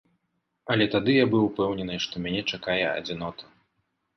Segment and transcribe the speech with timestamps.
[0.75, 3.43] Але тады я быў упэўнены, што мяне чакае адзінота.